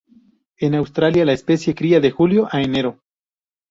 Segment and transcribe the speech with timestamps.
[0.57, 3.03] En Australia la especie cría de julio a enero.